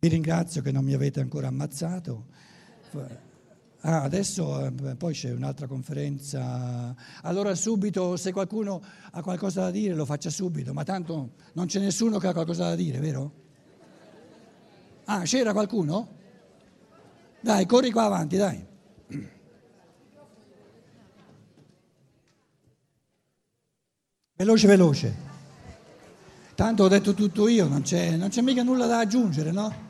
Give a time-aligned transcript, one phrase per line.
[0.00, 2.26] Vi ringrazio che non mi avete ancora ammazzato.
[3.80, 6.94] Ah, adesso eh, poi c'è un'altra conferenza.
[7.22, 8.80] Allora subito, se qualcuno
[9.10, 12.68] ha qualcosa da dire, lo faccia subito, ma tanto non c'è nessuno che ha qualcosa
[12.68, 13.32] da dire, vero?
[15.06, 16.16] Ah, c'era qualcuno?
[17.40, 18.66] Dai, corri qua avanti, dai.
[24.36, 25.16] Veloce, veloce.
[26.54, 29.87] Tanto ho detto tutto io, non c'è, non c'è mica nulla da aggiungere, no?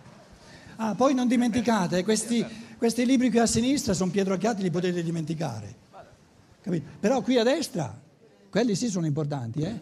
[0.80, 2.46] Ah, poi non dimenticate, questi,
[2.76, 5.74] questi libri qui a sinistra sono Pietro Acchiati, li potete dimenticare.
[6.62, 6.90] Capito?
[7.00, 8.00] Però qui a destra,
[8.48, 9.62] quelli sì sono importanti.
[9.62, 9.76] Eh?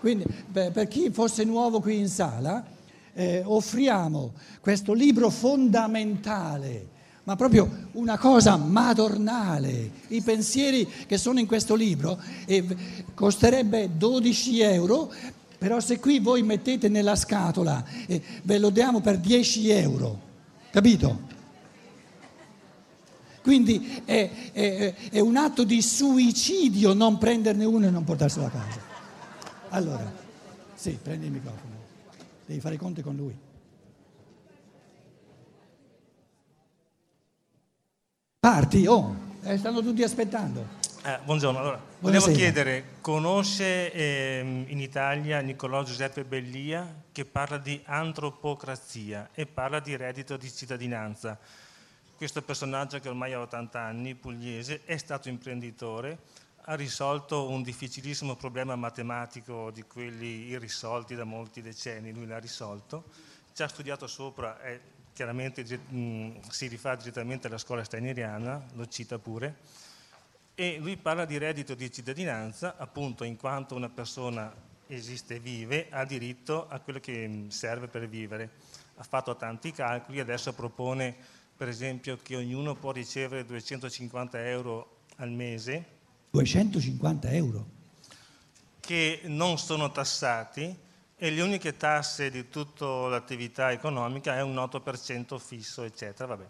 [0.00, 2.64] Quindi per, per chi fosse nuovo qui in sala,
[3.12, 6.88] eh, offriamo questo libro fondamentale,
[7.24, 9.90] ma proprio una cosa madornale.
[10.08, 12.64] I pensieri che sono in questo libro eh,
[13.12, 15.12] costerebbe 12 euro,
[15.58, 20.20] però se qui voi mettete nella scatola, eh, ve lo diamo per 10 euro,
[20.70, 21.34] capito?
[23.42, 28.50] Quindi è, è, è, un atto di suicidio non prenderne uno e non portarselo a
[28.50, 28.80] casa.
[29.68, 30.12] Allora,
[30.74, 31.74] sì, prendi il microfono,
[32.44, 33.38] devi fare i conti con lui.
[38.40, 40.75] Parti, oh, eh, stanno tutti aspettando.
[41.06, 47.80] Eh, buongiorno, allora, volevo chiedere, conosce eh, in Italia Niccolò Giuseppe Bellia che parla di
[47.84, 51.38] antropocrazia e parla di reddito di cittadinanza.
[52.16, 56.18] Questo personaggio che ormai ha 80 anni, pugliese, è stato imprenditore,
[56.62, 63.04] ha risolto un difficilissimo problema matematico di quelli irrisolti da molti decenni, lui l'ha risolto,
[63.54, 64.80] ci ha studiato sopra, è,
[65.12, 69.84] chiaramente mh, si rifà direttamente alla scuola steineriana, lo cita pure
[70.58, 74.50] e lui parla di reddito di cittadinanza appunto in quanto una persona
[74.86, 78.50] esiste e vive ha diritto a quello che mm, serve per vivere.
[78.96, 81.14] Ha fatto tanti calcoli, adesso propone
[81.54, 85.84] per esempio che ognuno può ricevere 250 euro al mese.
[86.30, 87.66] 250 euro?
[88.80, 90.74] Che non sono tassati
[91.18, 96.34] e le uniche tasse di tutta l'attività economica è un 8% fisso, eccetera.
[96.34, 96.48] Vabbè.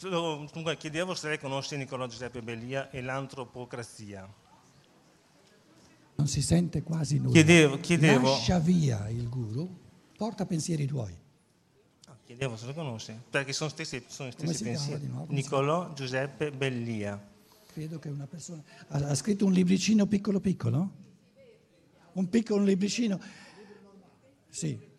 [0.00, 4.26] Comunque chiedevo se lei conosce Niccolò Giuseppe Bellia e l'antropocrazia.
[6.16, 7.32] Non si sente quasi nulla.
[7.32, 8.30] Chiedevo, chiedevo.
[8.30, 9.68] Lascia via il guru,
[10.16, 11.14] porta pensieri tuoi.
[12.06, 15.10] Ah, chiedevo se lo conosce, perché sono stessi, sono stessi pensieri.
[15.28, 17.32] Niccolò Giuseppe Bellia.
[17.66, 18.62] Credo che una persona...
[18.88, 20.90] Ha, ha scritto un libricino piccolo piccolo?
[22.12, 23.20] Un piccolo libricino?
[24.48, 24.92] Sì.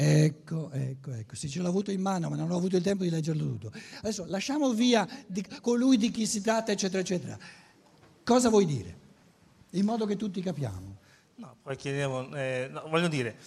[0.00, 1.34] Ecco, ecco, ecco.
[1.34, 3.72] Sì, ce l'ho avuto in mano, ma non ho avuto il tempo di leggerlo tutto.
[3.98, 7.36] Adesso lasciamo via di, colui di chi si tratta, eccetera, eccetera.
[8.22, 8.96] Cosa vuoi dire?
[9.70, 10.98] In modo che tutti capiamo.
[11.34, 13.38] No, poi chiedevo, eh, no, voglio dire,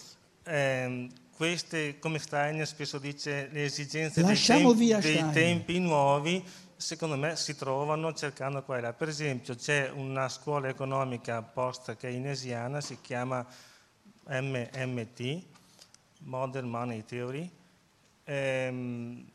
[0.44, 6.44] eh, queste, come Steiner spesso dice, le esigenze dei tempi, dei tempi nuovi,
[6.76, 8.92] secondo me si trovano cercando qua e là.
[8.92, 13.48] Per esempio c'è una scuola economica post-keynesiana, si chiama
[14.28, 15.51] MMT,
[16.24, 17.50] Modern Money Theory,
[18.24, 19.26] ehm,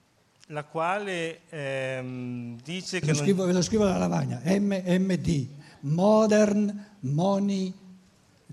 [0.49, 3.13] la quale ehm, dice ve che...
[3.13, 3.47] Lo scrivo, non...
[3.49, 5.49] Ve lo scrivo alla lavagna, MMT,
[5.81, 7.73] Modern Money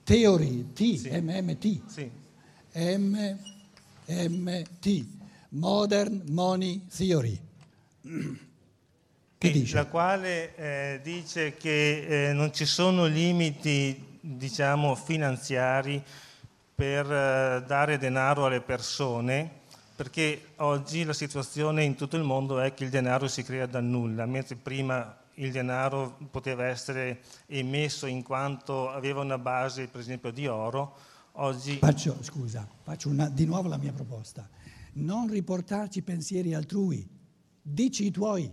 [0.04, 1.10] Theory, T, sì.
[1.10, 1.82] MMT.
[1.88, 2.10] Sì.
[2.76, 5.06] MMT,
[5.50, 7.40] Modern Money Theory.
[9.38, 9.76] Che dice?
[9.76, 16.04] La quale eh, dice che eh, non ci sono limiti, diciamo, finanziari
[16.76, 19.62] per eh, dare denaro alle persone,
[19.96, 23.80] perché oggi la situazione in tutto il mondo è che il denaro si crea da
[23.80, 30.32] nulla, mentre prima il denaro poteva essere emesso in quanto aveva una base, per esempio,
[30.32, 30.96] di oro,
[31.34, 31.78] oggi...
[31.78, 34.48] Faccio, scusa, faccio una, di nuovo la mia proposta.
[34.94, 37.08] Non riportarci pensieri altrui,
[37.62, 38.52] dici i tuoi.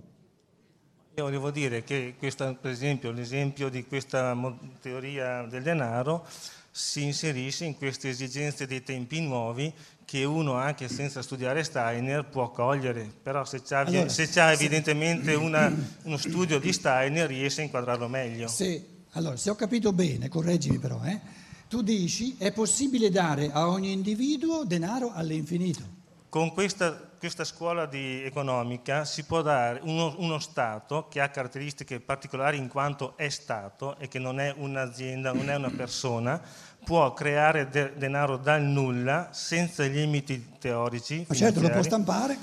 [1.16, 4.34] Io volevo dire che, questa, per esempio, l'esempio di questa
[4.80, 6.26] teoria del denaro
[6.70, 9.72] si inserisce in queste esigenze dei tempi nuovi
[10.04, 15.72] che uno anche senza studiare Steiner può cogliere, però se c'ha, allora, se evidentemente una,
[16.02, 18.48] uno studio di Steiner riesce a inquadrarlo meglio.
[18.48, 21.20] Se, allora, se ho capito bene, correggimi però, eh,
[21.68, 25.99] tu dici è possibile dare a ogni individuo denaro all'infinito.
[26.30, 32.56] Con questa, questa scuola economica si può dare uno, uno, Stato che ha caratteristiche particolari
[32.56, 36.40] in quanto è Stato e che non è un'azienda, non è una persona,
[36.84, 41.24] può creare de- denaro dal nulla senza limiti teorici.
[41.26, 42.38] Ma certo, lo può stampare.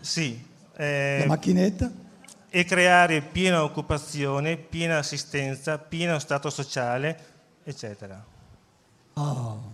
[0.00, 0.38] Sì.
[0.76, 1.90] Eh, La macchinetta.
[2.50, 7.18] E creare piena occupazione, piena assistenza, pieno stato sociale,
[7.64, 8.22] eccetera.
[9.14, 9.72] Oh.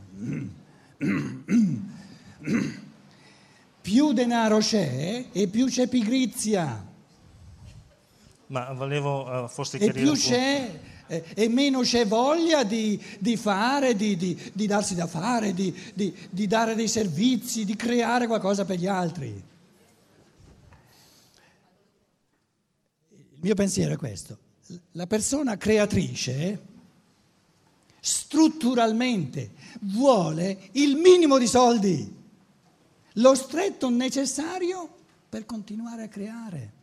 [3.80, 6.86] Più denaro c'è e più c'è pigrizia.
[8.46, 9.78] Ma volevo uh, forse.
[9.78, 10.78] E più c'è
[11.10, 15.74] eh, e meno c'è voglia di, di fare, di, di, di, darsi da fare, di
[16.46, 19.42] dare dei servizi, di creare qualcosa per gli altri.
[23.08, 24.38] Il mio pensiero è questo.
[24.92, 26.68] La persona creatrice
[27.98, 29.50] strutturalmente
[29.80, 32.19] vuole il minimo di soldi,
[33.14, 34.88] lo stretto necessario
[35.28, 36.78] per continuare a creare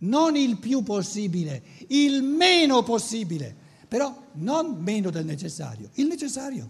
[0.00, 3.54] non il più possibile, il meno possibile,
[3.88, 6.68] però non meno del necessario, il necessario.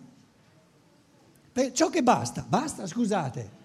[1.53, 3.59] Per ciò che basta, basta, scusate.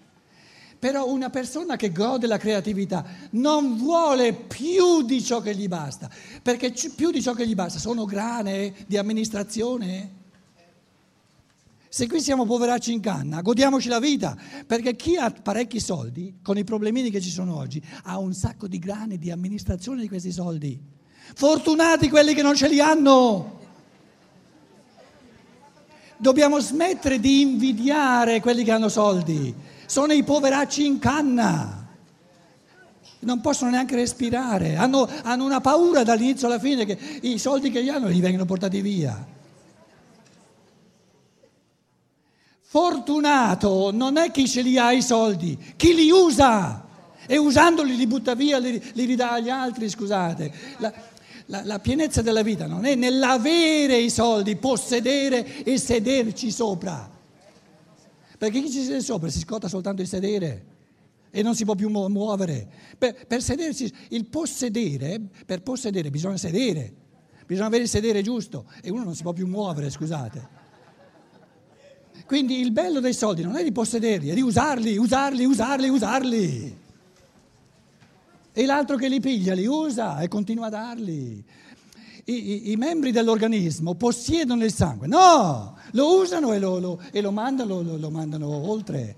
[0.78, 6.10] Però una persona che gode la creatività non vuole più di ciò che gli basta,
[6.42, 10.15] perché più di ciò che gli basta sono grane di amministrazione,
[11.96, 16.58] se qui siamo poveracci in canna, godiamoci la vita, perché chi ha parecchi soldi, con
[16.58, 20.30] i problemini che ci sono oggi, ha un sacco di grane di amministrazione di questi
[20.30, 20.78] soldi.
[21.34, 23.60] Fortunati quelli che non ce li hanno.
[26.18, 29.54] Dobbiamo smettere di invidiare quelli che hanno soldi.
[29.86, 31.88] Sono i poveracci in canna.
[33.20, 34.76] Non possono neanche respirare.
[34.76, 38.44] Hanno, hanno una paura dall'inizio alla fine che i soldi che gli hanno gli vengono
[38.44, 39.34] portati via.
[42.76, 46.86] Fortunato non è chi ce li ha i soldi, chi li usa
[47.26, 50.52] e usandoli li butta via, li, li ridà agli altri, scusate.
[50.76, 50.92] La,
[51.46, 57.10] la, la, pienezza della vita non è nell'avere i soldi, possedere e sederci sopra.
[58.36, 60.66] Perché chi ci siede sopra si scotta soltanto di sedere
[61.30, 62.68] e non si può più muovere.
[62.98, 66.92] Per, per sederci, il possedere, per possedere bisogna sedere,
[67.46, 70.55] bisogna avere il sedere giusto e uno non si può più muovere, scusate.
[72.24, 76.78] Quindi il bello dei soldi non è di possederli, è di usarli, usarli, usarli, usarli.
[78.52, 81.44] E l'altro che li piglia li usa e continua a darli.
[82.24, 87.20] I, i, i membri dell'organismo possiedono il sangue, no, lo usano e lo, lo, e
[87.20, 89.16] lo mandano, lo, lo mandano oltre.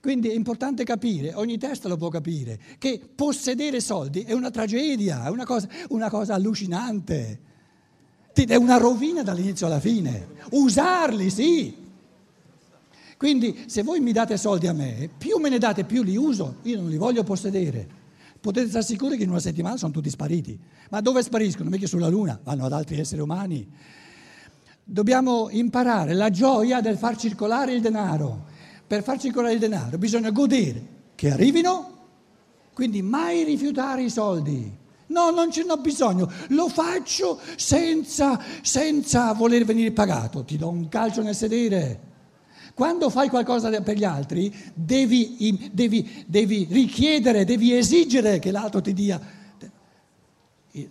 [0.00, 5.26] Quindi è importante capire, ogni testa lo può capire, che possedere soldi è una tragedia,
[5.26, 7.48] è una cosa, una cosa allucinante
[8.48, 10.28] è una rovina dall'inizio alla fine.
[10.50, 11.76] Usarli, sì.
[13.16, 16.56] Quindi se voi mi date soldi a me, più me ne date, più li uso.
[16.62, 17.86] Io non li voglio possedere.
[18.40, 20.58] Potete stare sicuri che in una settimana sono tutti spariti.
[20.88, 21.68] Ma dove spariscono?
[21.68, 23.68] Mica sulla Luna, vanno ad altri esseri umani.
[24.82, 28.46] Dobbiamo imparare la gioia del far circolare il denaro.
[28.86, 30.82] Per far circolare il denaro bisogna godere
[31.14, 31.98] che arrivino,
[32.72, 34.78] quindi mai rifiutare i soldi.
[35.10, 40.44] No, non ce n'ho bisogno, lo faccio senza, senza voler venire pagato.
[40.44, 42.08] Ti do un calcio nel sedere.
[42.74, 48.92] Quando fai qualcosa per gli altri, devi, devi, devi richiedere, devi esigere che l'altro ti
[48.92, 49.20] dia.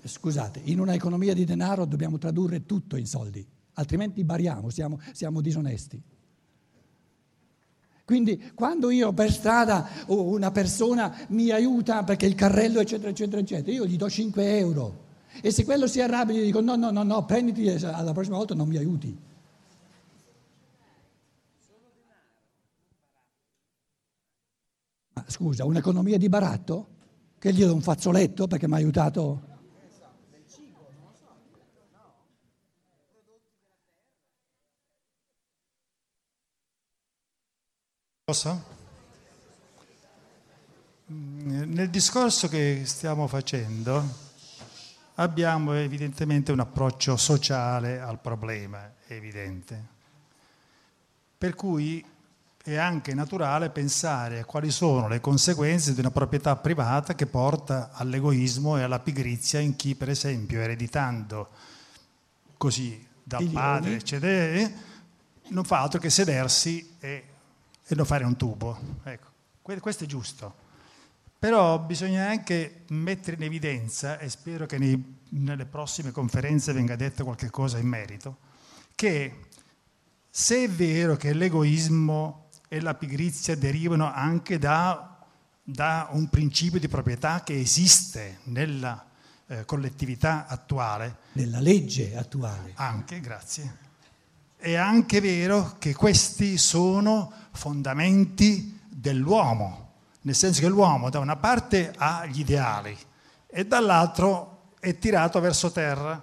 [0.04, 5.40] Scusate, in una economia di denaro dobbiamo tradurre tutto in soldi, altrimenti bariamo, siamo, siamo
[5.40, 6.02] disonesti.
[8.10, 13.72] Quindi quando io per strada una persona mi aiuta perché il carrello eccetera eccetera eccetera,
[13.72, 15.06] io gli do 5 euro
[15.44, 18.56] e se quello si arrabbia gli dico no no no no prenditi alla prossima volta
[18.56, 19.16] non mi aiuti.
[25.14, 26.88] Ma scusa, un'economia di baratto?
[27.38, 29.49] Che gli do un fazzoletto perché mi ha aiutato?
[38.30, 38.64] Posso?
[41.08, 44.08] Nel discorso che stiamo facendo
[45.16, 49.84] abbiamo evidentemente un approccio sociale al problema, è evidente.
[51.40, 52.06] Per cui
[52.64, 57.90] è anche naturale pensare a quali sono le conseguenze di una proprietà privata che porta
[57.94, 61.50] all'egoismo e alla pigrizia in chi, per esempio, ereditando
[62.58, 64.70] così dal padre, eccetera,
[65.48, 67.29] non fa altro che sedersi e
[67.92, 68.78] e lo fare un tubo.
[69.04, 69.28] Ecco,
[69.62, 70.68] questo è giusto.
[71.40, 77.24] Però bisogna anche mettere in evidenza, e spero che nei, nelle prossime conferenze venga detto
[77.24, 78.38] qualche cosa in merito,
[78.94, 79.48] che
[80.30, 85.26] se è vero che l'egoismo e la pigrizia derivano anche da,
[85.64, 89.04] da un principio di proprietà che esiste nella
[89.48, 91.18] eh, collettività attuale.
[91.32, 92.74] Nella legge attuale.
[92.76, 93.88] Anche, grazie.
[94.62, 99.92] È anche vero che questi sono fondamenti dell'uomo,
[100.24, 102.94] nel senso che l'uomo da una parte ha gli ideali
[103.48, 106.22] e dall'altro è tirato verso terra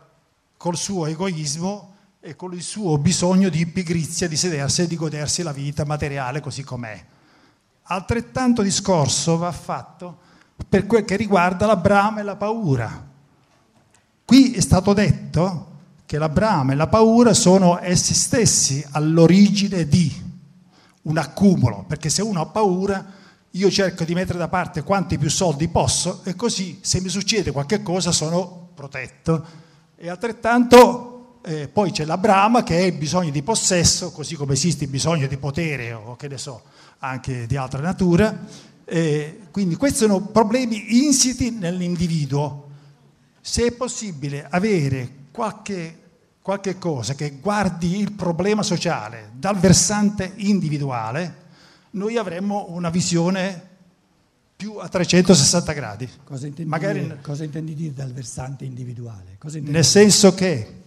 [0.58, 5.42] col suo egoismo e con il suo bisogno di pigrizia, di sedersi e di godersi
[5.42, 7.02] la vita materiale così com'è.
[7.84, 10.18] Altrettanto discorso va fatto
[10.68, 13.02] per quel che riguarda la brama e la paura.
[14.26, 15.75] Qui è stato detto
[16.06, 20.24] che la brama e la paura sono essi stessi all'origine di
[21.02, 23.04] un accumulo, perché se uno ha paura
[23.50, 27.50] io cerco di mettere da parte quanti più soldi posso e così se mi succede
[27.50, 29.44] qualche cosa sono protetto.
[29.96, 34.52] E altrettanto eh, poi c'è la brama che è il bisogno di possesso, così come
[34.52, 36.62] esiste il bisogno di potere o che ne so,
[36.98, 38.44] anche di altra natura.
[38.84, 42.68] Eh, quindi questi sono problemi insiti nell'individuo.
[43.40, 45.98] Se è possibile avere qualche,
[46.40, 51.44] qualche cosa che guardi il problema sociale dal versante individuale,
[51.90, 53.74] noi avremmo una visione
[54.56, 56.08] più a 360 gradi.
[56.24, 59.36] Cosa intendi, Magari, dire, cosa intendi dire dal versante individuale?
[59.60, 60.82] nel senso che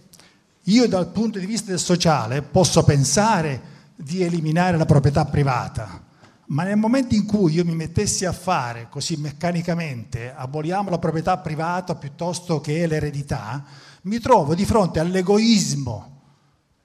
[0.64, 6.02] io dal punto di vista del sociale posso pensare di eliminare la proprietà privata,
[6.50, 11.38] ma nel momento in cui io mi mettessi a fare così meccanicamente, aboliamo la proprietà
[11.38, 13.64] privata piuttosto che l'eredità,
[14.02, 16.22] mi trovo di fronte all'egoismo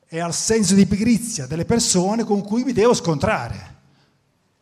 [0.07, 3.73] e al senso di pigrizia delle persone con cui mi devo scontrare.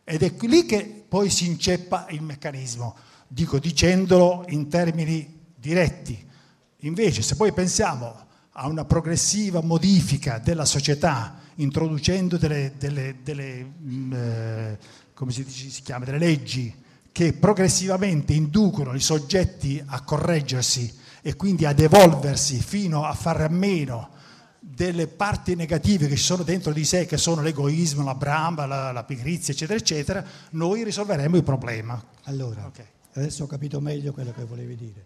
[0.04, 2.96] Ed è lì che poi si inceppa il meccanismo,
[3.28, 6.30] dico dicendolo in termini diretti.
[6.78, 14.12] Invece se poi pensiamo a una progressiva modifica della società, introducendo delle, delle, delle, mm,
[14.12, 14.78] eh,
[15.14, 16.82] come si, dice, si chiama, delle leggi
[17.12, 20.92] che progressivamente inducono i soggetti a correggersi
[21.22, 24.10] e quindi ad evolversi fino a fare a meno
[24.58, 28.92] delle parti negative che ci sono dentro di sé, che sono l'egoismo, la bramba, la,
[28.92, 32.02] la pigrizia, eccetera, eccetera, noi risolveremo il problema.
[32.24, 32.86] Allora, okay.
[33.12, 35.04] adesso ho capito meglio quello che volevi dire.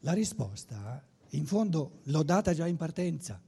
[0.00, 3.40] La risposta, in fondo, l'ho data già in partenza,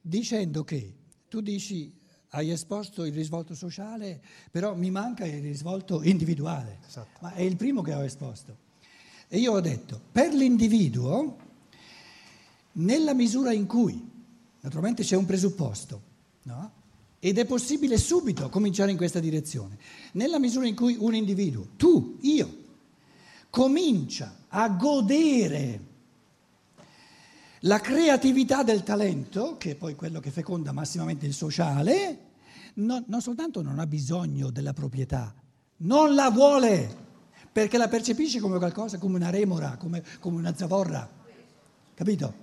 [0.00, 0.94] dicendo che
[1.34, 1.92] tu dici
[2.30, 7.18] hai esposto il risvolto sociale, però mi manca il risvolto individuale, esatto.
[7.20, 8.56] ma è il primo che ho esposto.
[9.28, 11.36] E io ho detto, per l'individuo,
[12.72, 14.12] nella misura in cui
[14.64, 16.00] Naturalmente c'è un presupposto,
[16.44, 16.72] no?
[17.18, 19.76] Ed è possibile subito cominciare in questa direzione.
[20.12, 22.62] Nella misura in cui un individuo, tu, io,
[23.50, 25.80] comincia a godere
[27.64, 32.18] la creatività del talento, che è poi quello che feconda massimamente il sociale,
[32.74, 35.34] non, non soltanto non ha bisogno della proprietà,
[35.78, 37.02] non la vuole,
[37.50, 41.08] perché la percepisce come qualcosa, come una remora, come, come una zavorra.
[41.94, 42.42] Capito?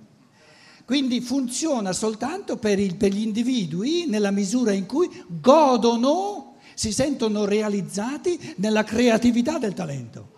[0.84, 7.44] Quindi funziona soltanto per, il, per, gli individui nella misura in cui godono, si sentono
[7.44, 10.30] realizzati nella creatività del talento.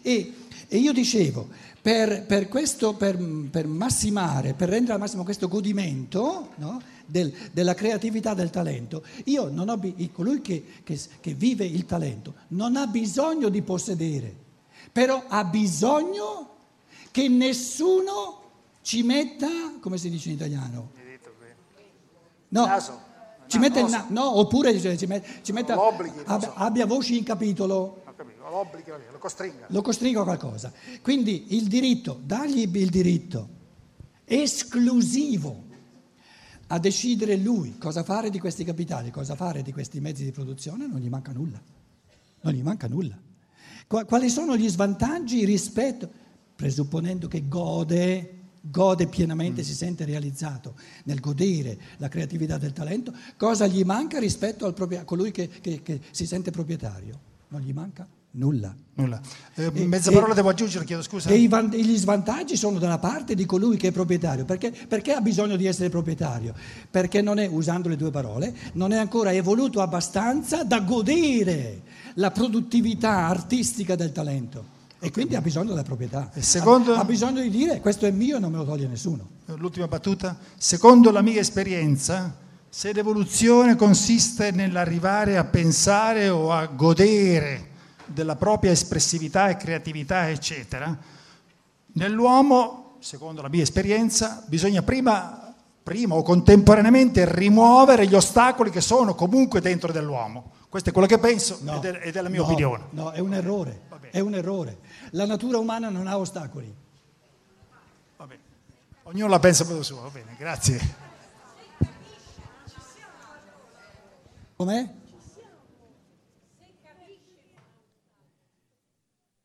[0.00, 0.32] E,
[0.72, 1.48] e io dicevo,
[1.82, 3.18] per, per, questo, per,
[3.66, 9.68] massimare, per rendere al massimo questo godimento no, del, della creatività del talento, io non
[9.68, 9.80] ho,
[10.12, 14.32] colui che, che, che vive il talento non ha bisogno di possedere,
[14.92, 16.50] però ha bisogno
[17.10, 18.42] che nessuno
[18.82, 19.48] ci metta,
[19.80, 20.92] come si dice in italiano?
[22.46, 23.08] No, naso.
[23.50, 25.74] Ci no, mette naso, no, oppure ci, mette, ci metta,
[26.24, 28.04] abbia, abbia, voci in capitolo.
[28.48, 29.66] L'obbligo, lo costringa.
[29.68, 30.72] Lo costringa a qualcosa.
[31.02, 33.48] Quindi il diritto, dagli il diritto
[34.24, 35.64] esclusivo
[36.68, 40.86] a decidere lui cosa fare di questi capitali, cosa fare di questi mezzi di produzione,
[40.86, 41.60] non gli manca nulla.
[42.42, 43.18] Non gli manca nulla.
[43.86, 46.08] Quali sono gli svantaggi rispetto,
[46.54, 49.64] presupponendo che gode gode pienamente, mm.
[49.64, 50.74] si sente realizzato
[51.04, 56.00] nel godere la creatività del talento, cosa gli manca rispetto a colui che, che, che,
[56.10, 57.28] si sente proprietario?
[57.48, 58.74] Non gli manca nulla.
[58.94, 59.20] nulla.
[59.54, 61.30] Eh, e, mezza parola e, devo aggiungere, chiedo scusa.
[61.30, 64.44] E gli svantaggi sono dalla parte di colui che è proprietario.
[64.44, 66.54] Perché, perché ha bisogno di essere proprietario?
[66.90, 71.82] Perché non è, usando le due parole, non è ancora evoluto abbastanza da godere
[72.14, 74.78] la produttività artistica del talento.
[75.02, 76.30] E quindi ha bisogno della proprietà.
[76.38, 79.28] Secondo, ha, bisogno di dire questo è mio e non me lo toglie nessuno.
[79.46, 80.36] L'ultima battuta.
[80.58, 82.36] Secondo la mia esperienza,
[82.68, 87.68] se l'evoluzione consiste nell'arrivare a pensare o a godere
[88.04, 90.94] della propria espressività e creatività, eccetera,
[91.94, 99.14] nell'uomo, secondo la mia esperienza, bisogna prima, prima o contemporaneamente rimuovere gli ostacoli che sono
[99.14, 100.52] comunque dentro dell'uomo.
[100.68, 102.84] Questo è quello che penso no, ed, è, ed, è, la mia no, opinione.
[102.90, 103.88] No, è un errore.
[104.10, 104.78] È un errore.
[105.10, 106.72] La natura umana non ha ostacoli.
[108.16, 108.42] Va bene.
[109.04, 111.08] Ognuno la pensa per lo suo, va bene, grazie.
[114.56, 114.94] Com'è?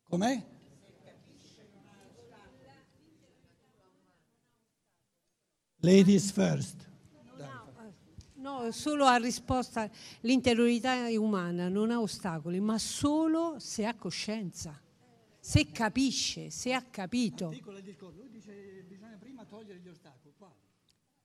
[0.09, 0.43] Com'è?
[5.79, 6.83] Ladies first.
[8.33, 9.89] No, solo a risposta,
[10.21, 14.79] l'interiorità umana non ha ostacoli, ma solo se ha coscienza,
[15.45, 17.51] se capisce, se ha capito.
[17.51, 20.33] Lui dice bisogna prima togliere gli ostacoli.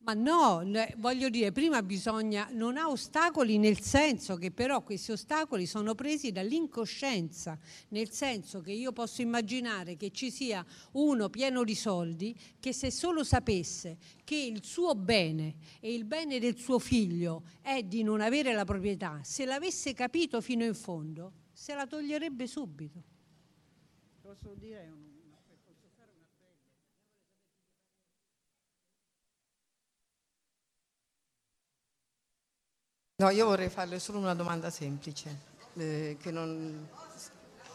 [0.02, 0.62] Ma no,
[0.96, 6.32] voglio dire, prima bisogna, non ha ostacoli nel senso che però questi ostacoli sono presi
[6.32, 7.58] dall'incoscienza,
[7.88, 12.90] nel senso che io posso immaginare che ci sia uno pieno di soldi che se
[12.90, 18.20] solo sapesse che il suo bene e il bene del suo figlio è di non
[18.20, 23.18] avere la proprietà, se l'avesse capito fino in fondo, se la toglierebbe subito.
[24.30, 25.08] Posso dire un
[33.16, 35.36] No, io vorrei farle solo una domanda semplice.
[35.74, 36.88] Eh, non...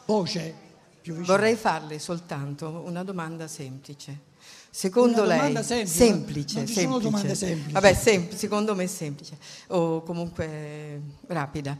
[0.06, 0.56] Voce
[1.02, 1.36] più vicino.
[1.36, 4.22] Vorrei farle soltanto una domanda semplice.
[4.70, 7.72] Secondo una lei semplice, semplice, non ci sono domande semplici.
[7.74, 11.78] Vabbè, sem- secondo me semplice o comunque rapida.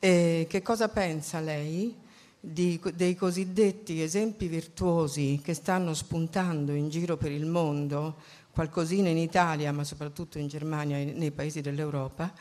[0.00, 2.04] Eh, che cosa pensa lei
[2.52, 8.16] di, dei cosiddetti esempi virtuosi che stanno spuntando in giro per il mondo,
[8.52, 12.32] qualcosina in Italia, ma soprattutto in Germania e nei paesi dell'Europa?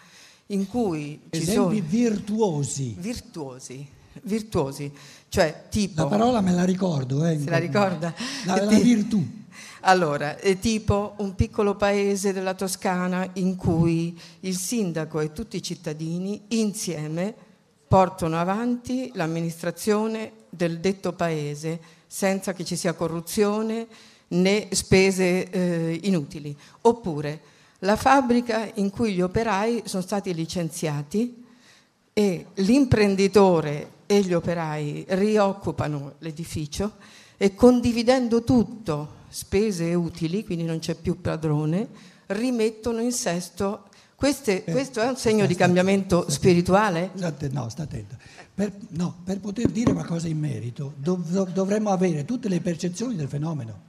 [0.47, 2.95] in cui ci Esempi sono virtuosi.
[2.97, 3.87] Virtuosi,
[4.23, 4.91] virtuosi,
[5.29, 6.03] cioè tipo...
[6.03, 8.13] La parola me la ricordo, eh, Se la ricorda?
[8.45, 9.43] La, la virtù.
[9.81, 15.63] Allora, è tipo un piccolo paese della Toscana in cui il sindaco e tutti i
[15.63, 17.35] cittadini insieme
[17.87, 23.87] portano avanti l'amministrazione del detto paese senza che ci sia corruzione
[24.29, 26.55] né spese eh, inutili.
[26.81, 27.41] Oppure
[27.79, 31.43] la fabbrica in cui gli operai sono stati licenziati
[32.13, 36.93] e l'imprenditore e gli operai rioccupano l'edificio
[37.37, 41.89] e condividendo tutto, spese e utili, quindi non c'è più padrone,
[42.27, 43.89] rimettono in sesto.
[44.25, 47.11] Queste, eh, questo è un segno di cambiamento sta, spirituale?
[47.51, 48.15] no, sta attento.
[48.55, 53.27] Per, no, per poter dire qualcosa in merito dov, dovremmo avere tutte le percezioni del
[53.27, 53.81] fenomeno.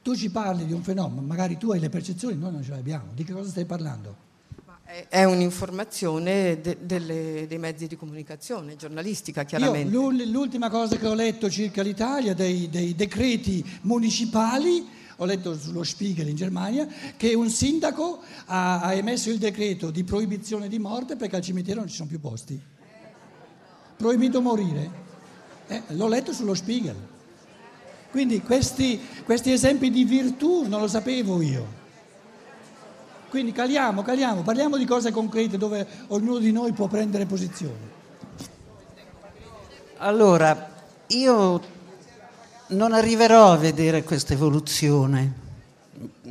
[0.00, 2.78] Tu ci parli di un fenomeno, magari tu hai le percezioni, noi non ce le
[2.78, 3.06] abbiamo.
[3.14, 4.14] Di che cosa stai parlando?
[5.08, 9.92] È un'informazione de, delle, dei mezzi di comunicazione, giornalistica chiaramente.
[9.92, 15.82] Io, l'ultima cosa che ho letto circa l'Italia, dei, dei decreti municipali, ho letto sullo
[15.82, 21.16] Spiegel in Germania, che un sindaco ha, ha, emesso il decreto di proibizione di morte
[21.16, 22.60] perché al cimitero non ci sono più posti.
[23.96, 25.02] Proibito morire.
[25.66, 26.96] Eh, l'ho letto sullo Spiegel.
[28.10, 31.82] Quindi questi, questi esempi di virtù non lo sapevo io.
[33.28, 37.92] Quindi caliamo, caliamo, parliamo di cose concrete dove ognuno di noi può prendere posizione.
[39.96, 40.72] Allora,
[41.08, 41.60] io
[42.68, 45.42] non arriverò a vedere questa evoluzione.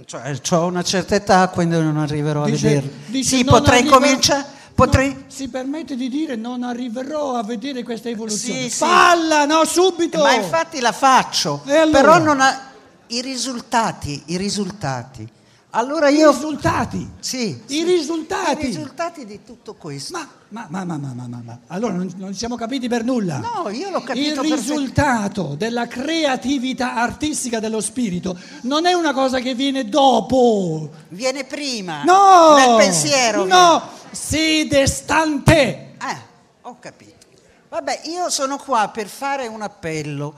[0.05, 3.23] Cioè, ho una certa età, quindi non arriverò dice, a vederla.
[3.23, 3.97] Sì, potrei arriva...
[3.97, 5.25] cominciare Potrei...
[5.27, 8.61] si permette di dire non arriverò a vedere questa evoluzione.
[8.61, 9.47] Sì, Falla, sì.
[9.47, 10.19] no, subito!
[10.19, 11.89] Ma infatti la faccio, allora?
[11.91, 12.71] però non ha...
[13.07, 15.29] i risultati, i risultati.
[15.75, 16.29] Allora io...
[16.29, 17.09] I risultati?
[17.19, 17.47] Sì.
[17.49, 17.83] I sì.
[17.83, 18.61] risultati?
[18.61, 20.15] I risultati di tutto questo.
[20.15, 21.59] Ma, ma, ma, ma, ma, ma, ma.
[21.67, 23.37] allora non, non, ci siamo capiti per nulla.
[23.37, 24.43] No, io l'ho capito.
[24.43, 30.91] Il risultato perfett- della creatività artistica dello spirito non è una cosa che viene dopo.
[31.09, 32.03] Viene prima.
[32.03, 32.55] No!
[32.55, 33.43] Nel pensiero.
[33.45, 33.81] No!
[34.11, 35.95] Sede stante.
[35.99, 36.17] Eh,
[36.61, 37.25] ho capito.
[37.69, 40.33] Vabbè, io sono qua per fare un appello.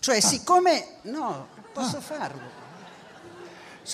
[0.00, 0.20] Cioè, ah.
[0.20, 0.86] siccome...
[1.02, 2.00] No, posso ah.
[2.00, 2.59] farlo.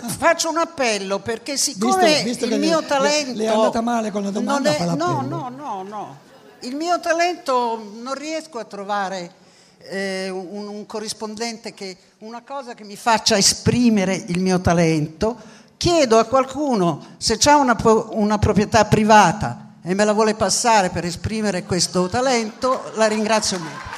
[0.04, 3.32] Faccio un appello perché siccome visto, visto il mio le, talento...
[3.32, 6.18] Le, è andata male con la domanda, è, No, no, no, no.
[6.60, 9.30] Il mio talento non riesco a trovare
[9.78, 11.96] eh, un, un corrispondente che...
[12.18, 15.36] Una cosa che mi faccia esprimere il mio talento
[15.76, 17.76] chiedo a qualcuno se ha una,
[18.12, 23.94] una proprietà privata e me la vuole passare per esprimere questo talento, la ringrazio molto.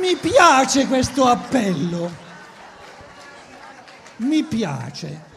[0.00, 2.23] Mi piace questo appello.
[4.24, 5.32] Mi piace.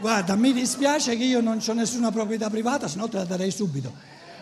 [0.00, 3.50] Guarda, mi dispiace che io non ho nessuna proprietà privata, se no te la darei
[3.50, 3.92] subito.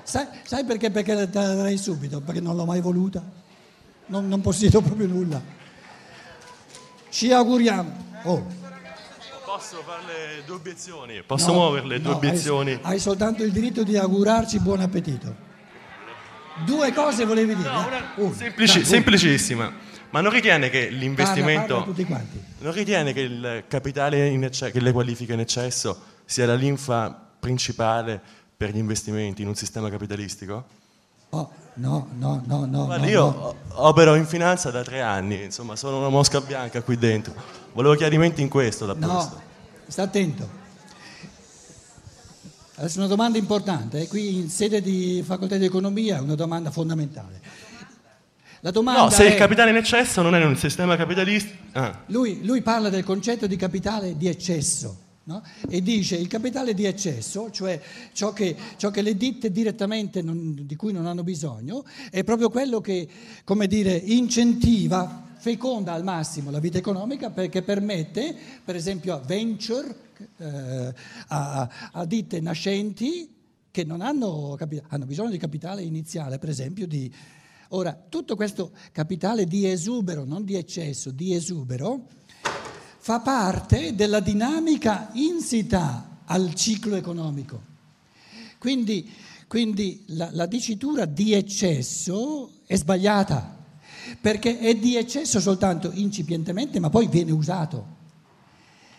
[0.04, 2.20] Sai, sai perché, perché te la darei subito?
[2.20, 3.22] Perché non l'ho mai voluta.
[4.06, 5.42] Non, non possiedo proprio nulla.
[7.10, 8.06] Ci auguriamo.
[8.22, 8.46] Oh.
[9.44, 11.22] Posso farle due obiezioni?
[11.26, 12.72] Posso no, muoverle due no, obiezioni?
[12.72, 15.46] Hai, hai, soltanto il diritto di augurarci buon appetito.
[16.64, 17.70] Due cose volevi dire?
[17.70, 19.72] No, una, uh, semplici, semplicissima.
[20.10, 21.84] Ma non ritiene che l'investimento...
[21.84, 22.26] Parla, parla
[22.60, 27.26] non ritiene che il capitale in eccesso, che le qualifiche in eccesso sia la linfa
[27.38, 28.20] principale
[28.56, 30.64] per gli investimenti in un sistema capitalistico?
[31.30, 32.86] Oh, no, no, no, no.
[32.86, 33.54] Guarda, no, io no.
[33.74, 37.34] opero in finanza da tre anni, insomma, sono una mosca bianca qui dentro.
[37.72, 39.40] Volevo chiarimenti in questo da No, questo.
[39.86, 40.66] sta attento.
[42.76, 46.70] Adesso una domanda importante, eh, qui in sede di facoltà di economia è una domanda
[46.70, 47.40] fondamentale.
[48.60, 51.54] La domanda No, se è, il capitale in eccesso non è un sistema capitalista...
[51.72, 52.02] ah.
[52.06, 55.42] lui, lui parla del concetto di capitale di eccesso no?
[55.68, 57.80] e dice il capitale di eccesso, cioè
[58.12, 62.48] ciò che, ciò che le ditte direttamente non- di cui non hanno bisogno, è proprio
[62.50, 63.06] quello che,
[63.44, 69.94] come dire, incentiva, feconda al massimo la vita economica perché permette, per esempio, a venture,
[70.38, 70.94] eh,
[71.28, 73.36] a, a ditte nascenti
[73.70, 77.12] che non hanno, hanno bisogno di capitale iniziale, per esempio, di...
[77.72, 82.06] Ora, tutto questo capitale di esubero, non di eccesso, di esubero,
[82.98, 87.60] fa parte della dinamica insita al ciclo economico.
[88.58, 89.10] Quindi,
[89.46, 93.56] quindi la, la dicitura di eccesso è sbagliata,
[94.18, 97.96] perché è di eccesso soltanto incipientemente, ma poi viene usato.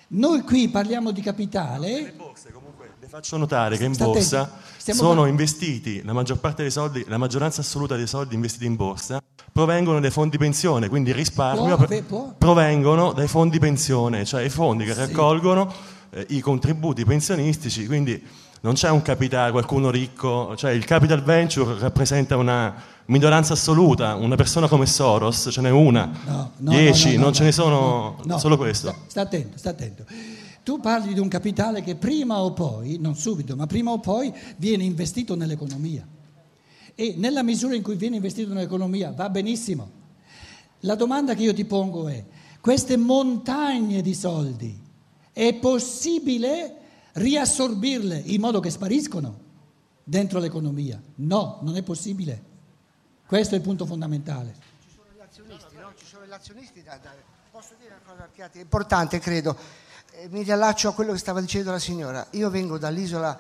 [0.10, 5.22] Noi qui parliamo di capitale, Le borse comunque le faccio notare che in borsa sono
[5.22, 9.22] par- investiti, la maggior parte dei soldi, la maggioranza assoluta dei soldi investiti in borsa
[9.54, 12.34] provengono dai fondi pensione, quindi il risparmio Può, pre- può.
[12.38, 15.72] provengono dai fondi pensione, cioè i fondi che raccolgono
[16.10, 18.22] eh, i contributi pensionistici, quindi
[18.62, 24.36] non c'è un capitale, qualcuno ricco, cioè il capital venture rappresenta una minoranza assoluta, una
[24.36, 27.46] persona come Soros, ce n'è una, No, no, dieci, no, no, non no, ce ne
[27.48, 28.38] no, sono no.
[28.38, 28.90] solo questo.
[28.90, 30.04] Sta, sta attento, sta attento.
[30.70, 34.32] Tu parli di un capitale che prima o poi, non subito, ma prima o poi
[34.58, 36.08] viene investito nell'economia.
[36.94, 39.90] E nella misura in cui viene investito nell'economia va benissimo.
[40.82, 42.24] La domanda che io ti pongo è,
[42.62, 44.80] queste montagne di soldi,
[45.34, 46.76] è possibile
[47.14, 49.40] riassorbirle in modo che spariscono
[50.04, 51.02] dentro l'economia?
[51.16, 52.44] No, non è possibile.
[53.26, 54.56] Questo è il punto fondamentale.
[54.86, 55.92] Ci sono gli azionisti, no?
[55.96, 58.60] Ci sono gli azionisti da, da- Posso dire una cosa Archiati?
[58.60, 59.58] importante, credo.
[60.12, 62.26] Eh, mi riallaccio a quello che stava dicendo la signora.
[62.32, 63.38] Io vengo dall'isola,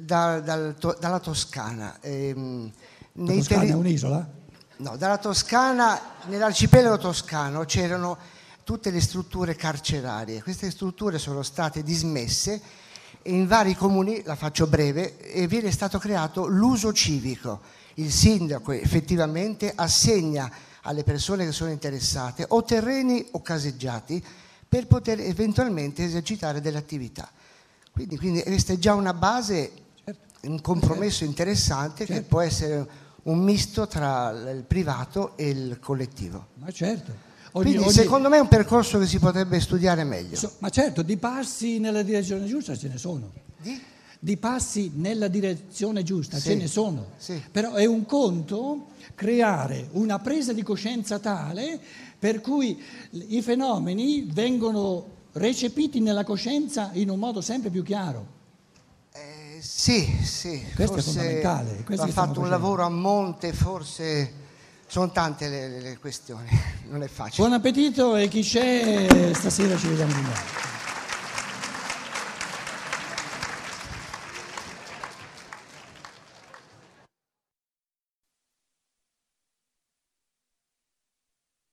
[0.00, 1.98] da- dal to- dalla Toscana.
[2.00, 2.70] ehm,
[3.14, 4.28] La Toscana terri- è un'isola?
[4.76, 8.16] No, dalla Toscana, nell'arcipelago toscano c'erano
[8.64, 10.42] tutte le strutture carcerarie.
[10.42, 12.60] Queste strutture sono state dismesse
[13.22, 15.16] e in vari comuni, la faccio breve,
[15.48, 17.60] viene stato creato l'uso civico.
[17.94, 20.50] Il sindaco effettivamente assegna
[20.82, 24.22] alle persone che sono interessate o terreni o caseggiati
[24.68, 27.28] per poter eventualmente esercitare delle attività.
[27.92, 29.72] Quindi, quindi questa è già una base,
[30.42, 32.28] un compromesso interessante che Certo.
[32.28, 32.86] può essere
[33.24, 36.46] un misto tra il privato e il collettivo.
[36.54, 37.28] Ma certo.
[37.52, 40.36] Ogni- Quindi ogni- secondo me è un percorso che si potrebbe studiare meglio.
[40.36, 43.32] so- ma certo, di passi nella direzione giusta ce ne sono.
[43.58, 43.78] Di?
[44.22, 47.06] Di passi nella direzione giusta Sì, ce ne sono.
[47.16, 47.42] sì.
[47.50, 51.80] Però è un conto creare una presa di coscienza tale
[52.18, 52.78] per cui
[53.28, 58.26] i fenomeni vengono recepiti nella coscienza in un modo sempre più chiaro.
[59.12, 60.62] Eh, sì, sì.
[60.74, 64.32] Questo è forse fondamentale, questo stiamo fatto un lavoro a monte, forse
[64.86, 66.48] sono tante le, le- le questioni,
[66.90, 67.46] non è facile.
[67.46, 70.78] Buon appetito e chi c'è stasera ci vediamo di nuovo.